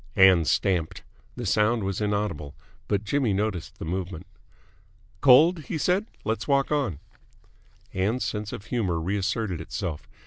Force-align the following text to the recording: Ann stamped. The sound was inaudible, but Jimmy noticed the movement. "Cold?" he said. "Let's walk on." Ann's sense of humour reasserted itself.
Ann 0.15 0.45
stamped. 0.45 1.03
The 1.35 1.45
sound 1.45 1.83
was 1.83 2.01
inaudible, 2.01 2.55
but 2.87 3.03
Jimmy 3.03 3.33
noticed 3.33 3.77
the 3.77 3.85
movement. 3.85 4.25
"Cold?" 5.21 5.65
he 5.65 5.77
said. 5.77 6.07
"Let's 6.25 6.47
walk 6.47 6.71
on." 6.71 6.97
Ann's 7.93 8.25
sense 8.25 8.51
of 8.51 8.65
humour 8.65 8.99
reasserted 8.99 9.61
itself. 9.61 10.07